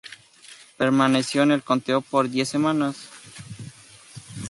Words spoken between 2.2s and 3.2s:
diez semanas.